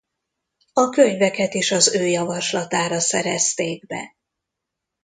A 0.73 0.89
könyveket 0.89 1.53
is 1.53 1.71
az 1.71 1.93
ő 1.93 2.07
javaslatára 2.07 2.99
szerezték 2.99 3.85
be. 3.85 4.15